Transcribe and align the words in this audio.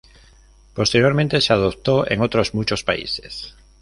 Posteriormente 0.73 1.39
se 1.41 1.53
adoptó 1.53 2.09
en 2.09 2.21
otros 2.21 2.55
muchos 2.55 2.83
países. 2.83 3.53